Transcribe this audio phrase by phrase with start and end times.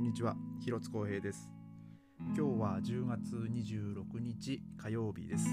[0.00, 0.34] んにちは。
[0.64, 1.52] 広津光平です。
[2.34, 5.46] 今日は10月26日火曜日です、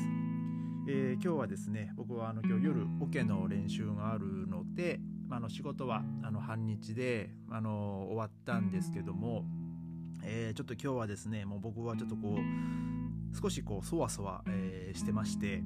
[0.87, 9.43] えー、今日はですね僕はあの今日夜オケの練習があるので、あ、の仕事はあの半日であの終わったんですけども、
[10.23, 15.61] えー、ちょっと今日はですねもう僕はちょっとこう少しこうそわそわ、えー、してまして、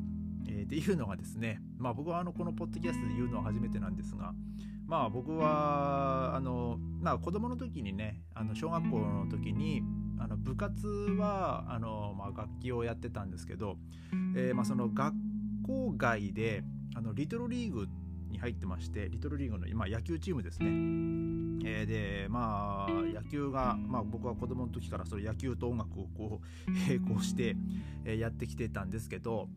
[0.48, 4.34] えー、っていうのがですねまあ僕はあのこのポッドキャストで言うのは初めてなんですが
[4.92, 9.82] まあ僕はあの、まあ、子供の時にねあの小学校の時に
[10.20, 13.78] あの部活はあの、まあ、楽器をやってたんですけど、
[14.36, 15.16] えー、まあ、その学
[15.66, 17.88] 校外であのリトルリーグ
[18.30, 20.68] に入ってましてリトルリーグの、まあ、野球チームですね。
[21.64, 27.56] えー、でまあ野球が、まあ、僕は子供の時からその野球と音楽をこう並行して、
[28.04, 29.48] えー、やってきてたんですけど、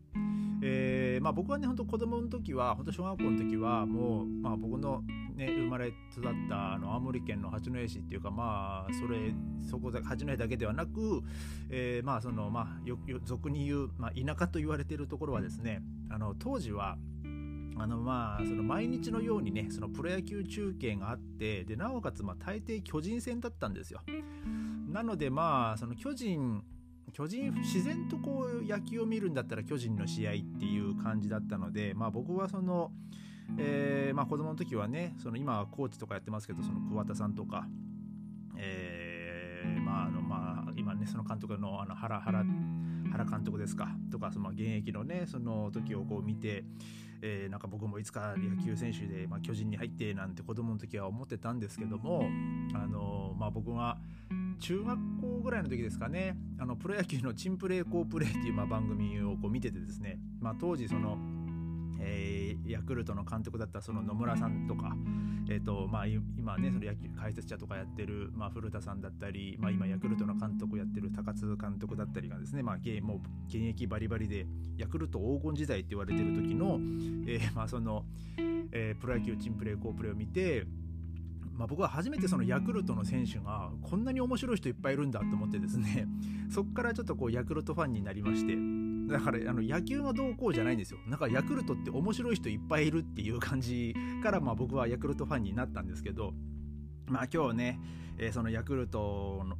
[0.61, 5.03] えーまあ、僕はね本当子供の時は本当小学校の時はもう、まあ、僕の
[5.35, 9.33] ね、生まれ育ったあの青森県の八戸市っていうかまあそれ
[9.69, 11.21] そこで八戸だけではなく、
[11.69, 16.97] えー、まあそのまあよよ俗に言う、まあ、田舎と言われているところはですねあの当時は
[17.77, 24.01] あのまあその毎日のようにねそのプロ野球中継があってでなおかつまあ大抵巨人戦だったんですよ。
[24.89, 26.63] なのでまあその巨人
[27.15, 32.91] 巨人自然とこう野球を見るんだったら巨人の試合っていう感じだったのでまあ僕はその
[33.57, 37.67] えーまあ、子供の時はねその今はコーチとかやってますけどその桑田さんとか、
[38.57, 42.43] えーまああのまあ、今ねその監督のあの原原
[43.11, 46.63] 原監督ですかとかその現役のねその時をこう見て、
[47.21, 52.27] えー、なんか僕もいつか野球選手で、まあ、巨人に入ってなんて子供の時は思ってたんですけども、
[52.73, 53.99] あのまあ、僕が
[54.59, 56.37] 中学校ぐらいの時ですかね。
[56.59, 61.17] あのプロ野球の「チンプレー好プレー」っていうまあ番組をこう見ててですね、まあ、当時その
[61.99, 64.95] えー、ヤクルトの監督だったその野村さんとか、
[65.49, 74.45] えーとまあ、今ねその野球解説者とかやってる、まあ、古田さんだったり、まあ、今ヤクルトの監督やってる高津監督だったりがですね、まあ、もう現役バリバリで
[74.77, 76.79] ヤクルト黄金時代って言われてる時の,、
[77.27, 78.05] えーまあその
[78.71, 80.65] えー、プロ野球チンプレー好プレーを見て
[81.57, 86.07] まあ、僕は初めてそのヤクルトの選手がこんなに面白い人いっぱいいるんだと思ってですね
[86.51, 88.57] そこからちょっとこうヤクルトファンになりまして
[89.07, 90.99] だからあの野球はどうこうじゃないんですよ。
[91.07, 96.33] なんかヤクルトって面白い人いっぱいいるっていう感じからまあ僕はヤクルトファンになったんですけど、
[97.07, 97.79] まあ今日ね、
[98.17, 99.57] えー、そのヤクルトの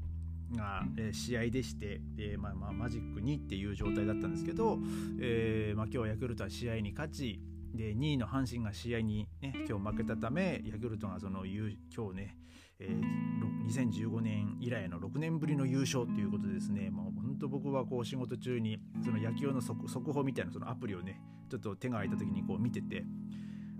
[0.55, 4.79] が、えー、試合でして、えー、まあ、まあマジック2っていう状態だったんですけど、
[5.19, 7.39] えーまあ、今日ヤクルトは試合に勝ち
[7.75, 11.69] で2位の阪神が試合に、ね、今日負けたためヤクルトがその今
[12.11, 12.37] 日ね、
[12.79, 23.03] えー、2015年以来の6年ぶりの優勝ということですねもう本当僕はこう仕事中にその野球の速報みたいなそのアプリをねちょっと手が空いた時にこう見てて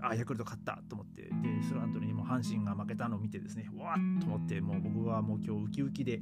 [0.00, 1.30] あヤクルト勝ったと思ってで
[1.68, 6.20] その後にも阪神が負けたのを見てですねわっと思ってもう僕はもう今日ウキウキで、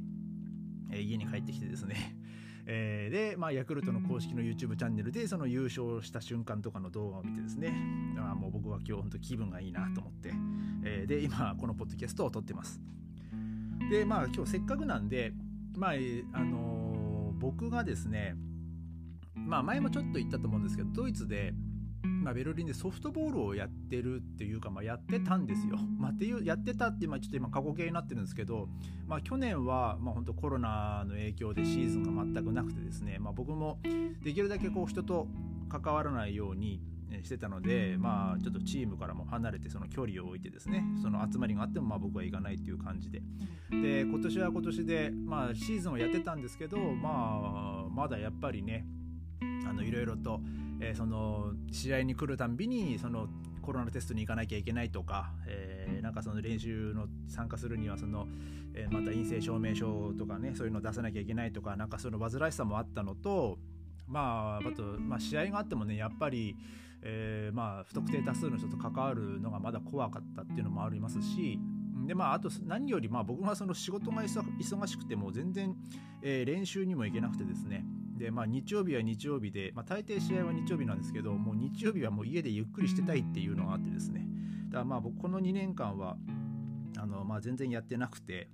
[0.91, 2.15] えー、家に帰ってきてですね
[2.67, 7.73] えー、で、まあ、ヤクルトの公式の YouTube チャンネルでその優勝した瞬間とかの動画を見てですね。
[8.17, 10.33] あもう僕は今日本当気分がいいなと思って、
[10.83, 12.81] えー、で今このポッドキャストを撮ってます。
[13.89, 15.33] でまあ今日せっかくなんで
[15.75, 15.91] まあ
[16.33, 18.35] あのー、僕がですね
[19.35, 21.53] まあ前もちょっと言ったと思うんですけどドイツで
[22.25, 25.77] まあ、ベルリンでソフトボールをやってるっていうか、まあ、やってたんですよ。
[25.99, 28.67] まあ、っていうやってたって、まあ、ちょっと今過去形になってるんですけど、
[29.05, 33.79] まあ、去年は、まあ、本当コロナの影響でシーズンが全くなくてですね、まあ、僕も
[34.23, 35.27] できるだけこう人と
[35.69, 36.81] 関わらないように
[37.23, 43.21] してたので、まあ、ちょっとチームからも離れてその距離を置いてですねその集まりがあってもまあ僕は行かないっていう感じで
[43.69, 48.87] で今年は今年で、まあ、シーズンをやってたんですけど、まあ、まだやっぱりね
[49.67, 50.39] あのいろいろと
[50.79, 53.27] えー、その試合に来るたんびにその
[53.61, 58.27] コロナテストに行かなきゃいけないとか、えー、なんかその練習の参加するにはその、
[58.75, 63.57] えー、また陰性証明書とかねそういうのを出さなきゃいけないとかなんかその煩わしさもあったのと
[64.07, 66.55] まああと、まあ、試合があってもねやっぱり、
[67.01, 71.59] えー、まあ不特定多数の人と関わるのがまだ怖かったっていうのもありますし
[72.05, 75.75] でまああと何よりまあ僕はその仕事が忙しくても全然、
[76.21, 77.83] えー、練習にも行けなくてですね
[78.17, 84.25] で、まあ、日曜日は日曜日で、まあ、大抵試合は日曜日なんですけど、もう日曜日はもう家でゆっくりしてたいっていうのがあってですね、
[84.69, 86.17] だからまあ僕、この2年間は
[86.97, 88.49] あの、まあ、全然やってなくて、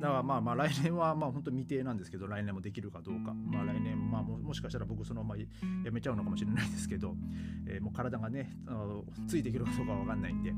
[0.00, 5.40] だからまあまあ来年はまあ本当未定なんですけど、来年もできるかどうか、まあ来年、まあももしかしたら僕そのまま
[5.84, 7.16] やめちゃうのかもしれないですけど、
[7.66, 8.56] えー、もう体がね、
[9.26, 10.54] ついていけるかどうかわかんないんで。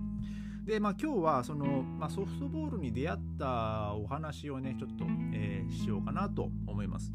[0.65, 7.13] で、まあ今日はその、まあ、ソフトボールに出会ったお話をね、ちょっと、えー、しようかなと思います。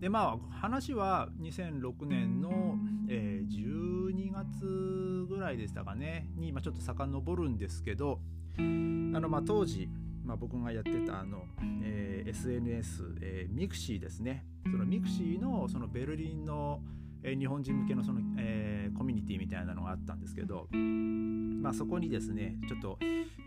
[0.00, 6.26] でまあ話は2006年の、えー、12月ぐらいでしたかね。
[6.36, 8.20] に、まあ、ちょっと遡るんですけど。
[8.58, 9.88] あの、まあ、当時、
[10.24, 11.44] まあ、僕がやってたあの、
[11.82, 14.44] えー、SNS、えー、 mixi ですね。
[14.70, 16.80] その mixi のそのベルリンの、
[17.22, 22.98] えー、日本人向けのその、えー、コミュニティみたいなのがあったんですけど、まあ、そこにですねちょっと、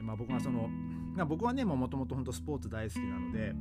[0.01, 0.67] まあ、僕がその、
[1.15, 3.53] まあ、僕はねもともと本当スポーツ大好きなので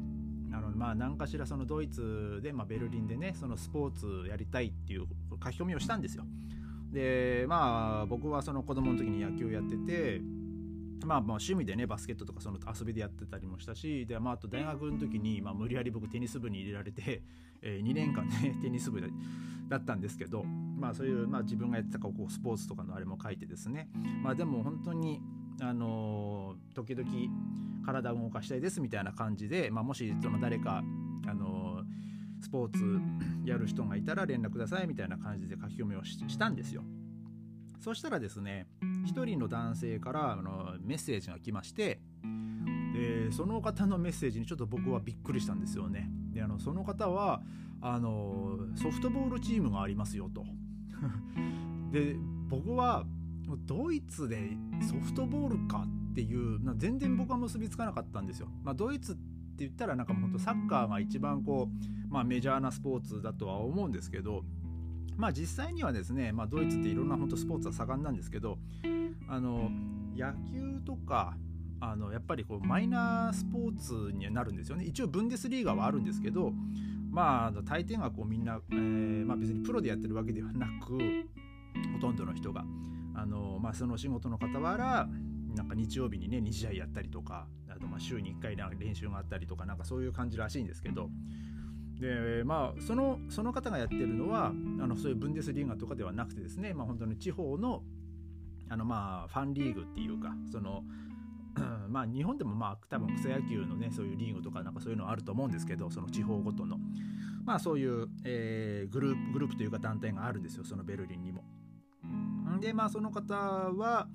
[0.52, 5.06] あのまあ何かしらそのドイツで、まあ、ベルリンでねそのスポーツやりたいっていう
[5.42, 6.24] 書き込みをしたんですよ。
[6.92, 10.20] でまあ僕はその子供の時に野球やってて
[11.06, 17.22] まあ、まあ趣味でねバスケットとかその遊びでやってたりもしたしで、まあ、あと大学の時に、まあ、無理やり僕テニス部に入れられて、
[17.62, 19.00] えー、2年間ねテニス部
[19.68, 23.88] だったんですけど、まあ、そういう、まあ、自分がやってたこうスポーツとかのあれも書いてですね、
[24.22, 25.20] まあ、でも本当に、
[25.60, 27.08] あの、時々
[27.84, 30.82] 体を動かしたいですみたいな感じで、まあ、もしその誰か、
[31.26, 31.82] あの、
[32.40, 33.00] スポーツ
[33.44, 36.82] やる人がいたら連絡くださいみたいな感じで書き込みをしたんですよ。
[37.82, 42.00] そしたらですね1人の男性からあのメッセージが来まして
[42.94, 46.08] でその方のメッセージにちょっと僕はびっくりしたんですよね。
[46.32, 47.42] であのその方は
[47.80, 50.44] あのソフトボールチームがありますよと。
[51.90, 52.16] で
[52.48, 53.04] 僕は
[53.58, 54.56] ドイツで
[54.88, 58.48] ソフトボールかっていう全然僕は結びつかなかったんですよ。
[58.62, 59.20] まあ、ドイツって
[59.58, 64.44] 言ったらなんか本当サッカーが一番こう、まあ、メジャーなスポーツだとは思うんですけど
[65.16, 68.58] まあ実際にはですね、まあ、ドイツっていろんな本当スポーツは盛んなんですけど
[69.28, 69.70] あの
[70.16, 71.36] 野球とか
[71.80, 76.52] あのやっぱりこうマイナースポーツになるんですよね一応ブンデスリーガはあるんですけど
[77.10, 80.98] まあ大抵がこうみんな、えーまあ、別にプロでやってるわけではなく
[81.94, 82.64] ほとんどの人が
[83.14, 85.08] あの、まあ、その仕事の傍ら
[85.54, 91.10] なんか日曜日にね2試合やったりとかあとまあ週に1回練習があったりとかなんかそういう感じらしいんですけど
[92.00, 94.52] でまあそのその方がやってるのはあ
[94.86, 97.82] のそういうブンデスリーガとかではなくてですね、まあ、本当に地方の
[98.68, 100.82] あのまあファンリーグっていうかその
[101.88, 106.78] まあ日本でもまあ多分草野球のねそういうリーグとかなんかそういうのあると思うんですけどその地方ごとの
[107.44, 111.44] まあそういう、えー、グループグループというか団体があるんですよそのベルリンにも。
[112.62, 114.08] でまあその方は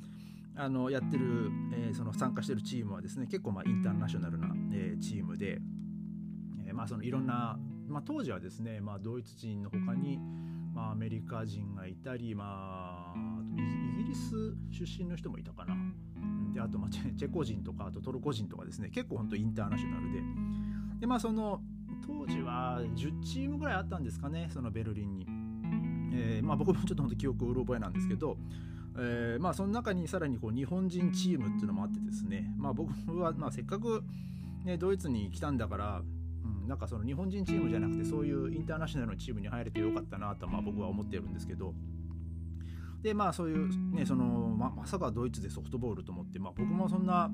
[0.56, 5.60] あのやってる、えー、その参加してるチームはですね結構まあインターナショナルな、えー、チームで、
[6.66, 10.20] えー、まあそのいろんなまあ、当時はですね、まあ、ドイツ人の他に、
[10.74, 13.20] まあ、アメリカ人がいたり、まあ、
[13.98, 15.76] イギリス出身の人もいたかな。
[16.54, 20.22] であと、まあ、チェコ人とかあとトルコ人とかですね結構本当インターナショナルで。
[21.00, 21.62] でまあその
[22.06, 25.26] 当時は10チームぐらいあったんですかねそのベルリンに、
[26.18, 28.38] えー、まあ、僕もちょっと本当記憶うろ覚えなんですけど、
[28.98, 34.04] えー、まあその中にさらにこう日本人チームっていうのもあってですねまあ僕はまあせっかく
[34.68, 36.02] ね、ドイツに来たんだから
[36.44, 41.74] うんなんかその日本人チームじゃなくてそういうインターナショナルのチームに入れてよかったなとまあ僕は思ってるんですけど
[43.02, 47.32] でまあそういうねそのままさかドイツでソフトボールと思って、まあ、僕もそんな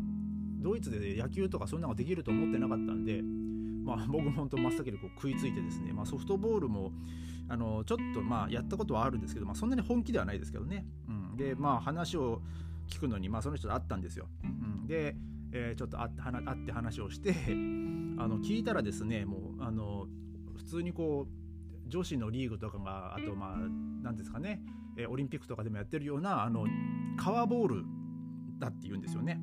[0.62, 3.22] ドイツで野球とかそんなのができると思ってなかったんで、
[3.84, 6.92] まあ、僕も本当真っ先にこう食いついてですね、まあ、ソフトボールも
[7.54, 12.42] あのちょっとまあやったことはあるんですけど、まあ、そんなに本気ではないですけどね、うん、でまあ話を
[12.90, 15.16] 聞くのに、まあ、その人と会ったんですよ、うん、で
[15.56, 16.32] えー、ちょっと会って会
[16.64, 17.32] って話をして
[18.18, 20.08] あの聞いたらですねもうあの
[20.56, 23.58] 普通にこう女子のリーグとかがあとまあ
[24.02, 24.64] 何ですかね、
[24.98, 26.66] えー、オリンピックとかでもやってるようなあの
[27.18, 27.86] 革ボール
[28.58, 29.40] だって言うんですよね。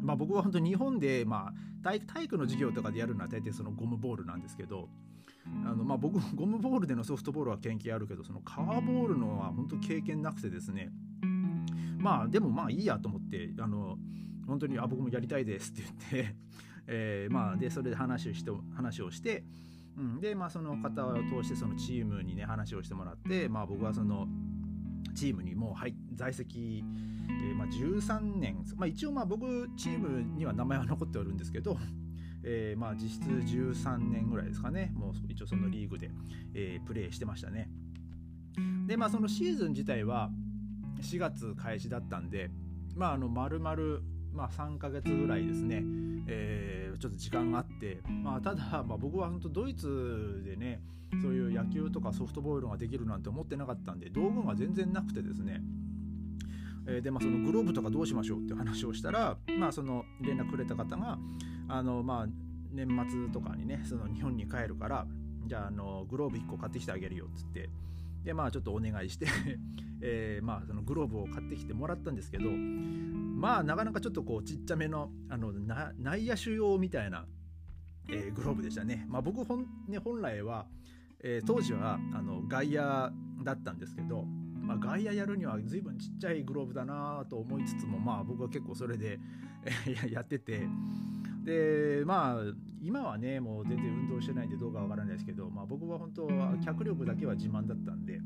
[0.00, 4.88] まあ、僕は本当日本で、まあ、体体育の授業とかでやるのは大抵そのゴムボールなんですけど
[5.64, 10.90] あの、まあ、僕 ゴムボールでのソフトボールは研究あるけどその革ボールのは本当経験なくてですね。
[11.98, 13.98] まあでもまあいいやと思ってあの
[14.46, 16.36] 本当にあ僕もやりたいですって言って、
[16.86, 19.44] えー、まあでそれで話をして話をして、
[19.96, 24.28] うん、でまあその方を通してそのチームにね話をしてもらってまあ僕はその
[25.14, 26.84] チームにもう入在籍、
[27.28, 31.76] えー、まあ、13年、まあ、一応まあ僕チームには名前は残っておるんですけど、
[32.44, 34.92] えー、まあ実質13年ぐらいですかね。
[34.94, 36.10] もう一応そのリーグで、
[36.54, 37.68] えー、プレーしてましたね。
[38.86, 40.30] でまあそのシーズン自体は
[41.00, 42.50] 4月開始だったんで
[42.96, 44.00] まああの丸々
[44.32, 45.82] まあ、3ヶ月ぐらいですね、
[46.28, 50.80] えー、ちょっと時間があって、まあ、ただ、ま、僕は本当ドイツでね
[51.22, 55.60] そういう野球とかソフトボールができるなんて思ってなかったんで道具が全然なくてですね。
[56.90, 61.18] えでまあ、そのグローブとかどうしましょうっていう話をしたら、まあ、その連絡くれた方が
[61.68, 62.26] あの、まあ、
[62.72, 65.06] 年末とかにねその日本に帰るから
[65.46, 67.68] じゃああのグローブ1個買ってきてあげるよっつって
[68.24, 69.26] でまあちょっとお願いして
[70.00, 77.26] えー、まあそのグローブを買ってきてもらったんですけどまあなかなかちょっとこうちっちゃめのあの内野手用みたいな、
[78.08, 79.06] えー、グローブでしたね。
[79.08, 80.66] まあ、僕本,、ね、本来は、
[81.20, 83.12] えー、当時はあの外野
[83.44, 84.24] だったんですけど、
[84.68, 89.18] まあ、外野やるには随分ちっちゃいグローブだなと思いつつもまあ僕は結構それで、
[89.64, 90.68] えー、やってて。
[91.44, 92.42] でまあ
[92.82, 98.20] 今はねもう全然運動してないんでどうかわからないですけど、まあ、僕は本当は脚力だけは自慢だったんで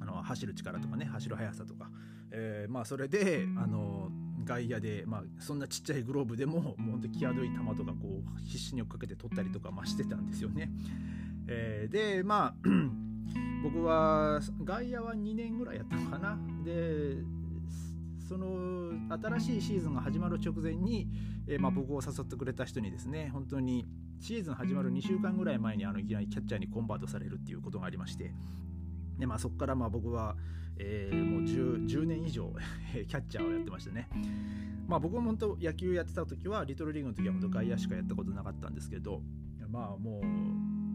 [0.00, 1.90] あの走る力とかね走る速さとか、
[2.30, 4.10] えー、まあそれであの
[4.44, 10.70] 外野で、まあ、そんなちっちゃいグローブでももう本当際どい球とかこう必死に追っかけて取ったりとか、まあ、してたんですよね。
[11.46, 12.68] えー、でまあ
[13.62, 16.38] 僕は外野は2年ぐらいやったのかな。
[16.64, 17.16] で
[18.28, 21.08] その新しいシーズンが始まる直前に、
[21.46, 23.86] えー、まあ、僕を誘ってくれた人にですね本当に
[24.20, 28.34] シーズン始まる2週間ぐらい前にあのいきなりキャッチャーにコンバートされるっていうことがありまして
[29.18, 30.36] で、まあ、そこからまあ僕は、
[30.78, 32.52] えー、もう 10, 10, 年以上
[32.92, 34.08] キャッチャーをやってましたね。
[34.86, 39.22] まあ、僕も本当野球やってた時はリトルリーグの時は本当外野しかやったことなかったんですけど
[39.70, 40.22] まあも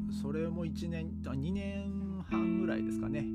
[0.09, 2.02] うそれも1年2年
[2.33, 3.25] 半ぐらいですかね。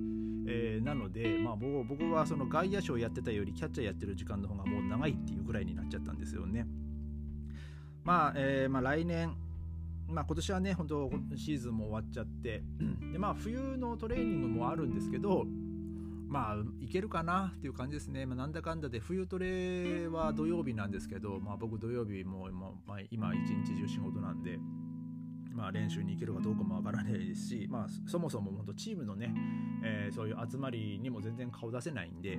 [0.51, 6.67] えー、なので、まあ、僕はその外野手をやってたよりキャッチャーやってる時間の方がもう長いっていうぐらいになっちゃったんですよね。
[8.03, 9.37] まあ、えー、まあ、来年、
[10.09, 12.63] まあ、今年はね、本当シーズンも終わっちゃって、
[13.13, 15.45] でまあ、冬のトレーニングもあるんですけど、
[16.27, 18.25] まあ、いけるかなっていう感じですね。
[18.25, 22.49] まあ、なんだかんだで、冬トレは土曜日なんですけど、まあ、僕土曜日も、
[22.87, 24.59] まあ、今一日中仕事なんで、
[25.59, 29.35] まあ、練習に行けるかどうかもわからないですし、まあ、そもそも本当チームのね、
[29.83, 32.39] えー、そういう集まりにも全然顔出せないんで、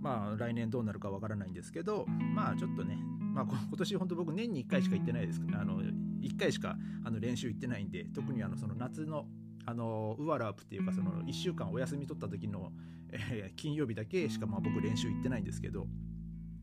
[0.00, 2.96] まあ、来年どうなるかわからないんですけど、まあ、ちょっとね、
[3.34, 5.42] まあ、今年本当僕年に1回しか行ってないです。
[5.52, 9.26] あの1回しかあの練習行ってないんで特にあのその夏の
[9.66, 12.72] あのウアラープっていうかその1週間お休み取った時の、
[13.12, 15.86] えー、金曜日だけしかまあ僕練習行ってないんですけど、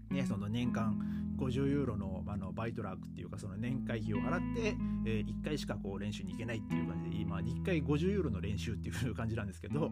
[0.10, 1.00] ね、その年間
[1.38, 9.92] 50ユーロのあのバイトラークっていうかその年会費を払って、えー、1回しかこう練習に行けないっていう感じで今1回50ユーロの練習っていう感じなんですけど、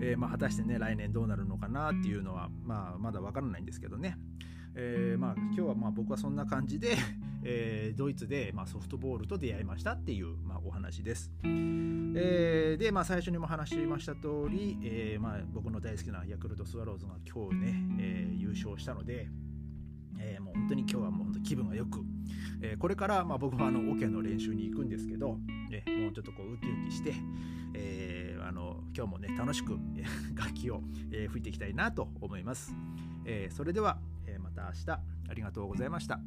[0.00, 4.16] えー、まあ、果たしてね来年どうなるのかなっていうのは、まあ、まだ分からないんですけどね、
[4.74, 6.96] えー、まあ、今日はまあ僕はそんな感じで、
[7.44, 11.30] えー、ドイツでまあソフトボールと出会いましたっていう、まあ、お話です。
[11.44, 19.28] えー、で、まあ、最初にも話しました通り、えまあ、僕の大好きなヤクルトスワローズが今日ね、え優勝したので、
[20.18, 22.00] えー、もう本当に今日はもう本当気分がよく、
[22.62, 25.38] えー、これからまあ僕もあのオケの練習に行くんですけど、
[25.70, 27.14] えー、もうちょっとこうウキウキして、
[27.74, 29.78] えー、あの今日もね楽しく
[30.34, 32.74] 楽器を、えー、吹いていきたいなと思います、
[33.24, 35.14] え、それでは、え、また明日。
[35.28, 36.20] ありがとうございました。